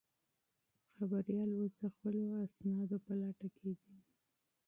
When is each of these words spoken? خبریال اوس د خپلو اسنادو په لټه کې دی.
خبریال 0.95 1.49
اوس 1.59 1.73
د 1.81 1.85
خپلو 1.95 2.21
اسنادو 2.45 2.97
په 3.05 3.11
لټه 3.21 3.47
کې 3.57 3.71
دی. 3.81 3.97